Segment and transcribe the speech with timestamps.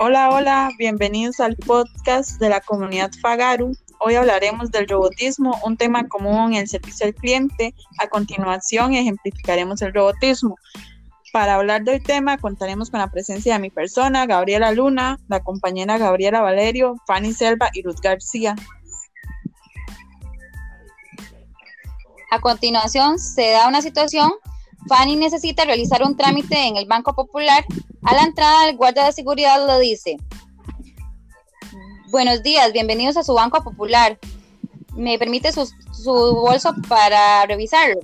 [0.00, 3.72] Hola, hola, bienvenidos al podcast de la comunidad Fagaru.
[4.00, 7.72] Hoy hablaremos del robotismo, un tema común en el servicio al cliente.
[7.98, 10.56] A continuación ejemplificaremos el robotismo.
[11.32, 15.98] Para hablar del tema contaremos con la presencia de mi persona, Gabriela Luna, la compañera
[15.98, 18.56] Gabriela Valerio, Fanny Selva y Ruth García.
[22.32, 24.32] A continuación se da una situación
[24.92, 27.64] Fanny necesita realizar un trámite en el Banco Popular.
[28.02, 30.18] A la entrada, el guardia de seguridad le dice,
[32.10, 34.18] buenos días, bienvenidos a su Banco Popular.
[34.94, 35.66] ¿Me permite su,
[36.34, 38.00] bolso para revisarlo?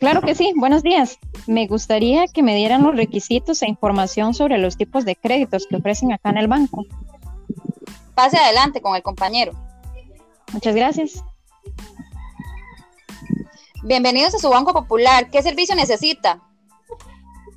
[0.00, 1.18] Claro que sí, buenos días.
[1.46, 5.76] Me gustaría que me dieran los requisitos e información sobre los tipos de créditos que
[5.76, 6.86] ofrecen acá en el banco.
[8.14, 9.52] Pase adelante con el compañero.
[10.54, 11.22] Muchas gracias.
[13.84, 15.28] Bienvenidos a su Banco Popular.
[15.28, 16.40] ¿Qué servicio necesita?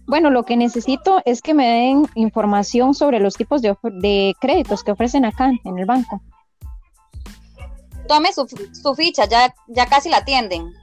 [0.07, 4.91] Bueno, lo que necesito es que me den información sobre los tipos de, créditos que
[4.91, 6.23] ofrecen acá en el banco.
[8.07, 8.47] Tome su,
[8.95, 10.73] ficha, ya, ya casi la atienden.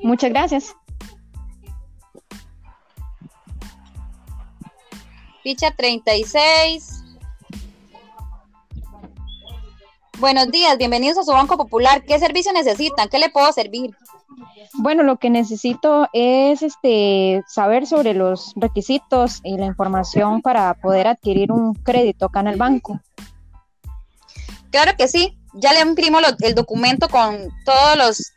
[0.00, 0.76] Muchas gracias.
[5.42, 6.97] Ficha 36.
[10.18, 12.02] Buenos días, bienvenidos a su Banco Popular.
[12.04, 13.08] ¿Qué servicio necesitan?
[13.08, 13.96] ¿Qué le puedo servir?
[14.74, 21.06] Bueno, lo que necesito es este saber sobre los requisitos y la información para poder
[21.06, 23.00] adquirir un crédito acá en el banco.
[24.72, 25.38] Claro que sí.
[25.54, 28.32] Ya le imprimo el documento con todos los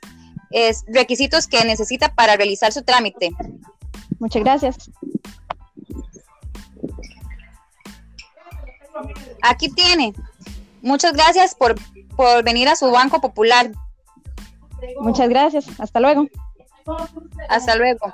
[0.87, 3.31] requisitos que necesita para realizar su trámite.
[4.19, 4.91] Muchas gracias.
[9.41, 10.13] Aquí tiene.
[10.81, 11.75] Muchas gracias por,
[12.15, 13.71] por venir a su Banco Popular.
[14.99, 15.65] Muchas gracias.
[15.79, 16.27] Hasta luego.
[17.49, 18.13] Hasta luego.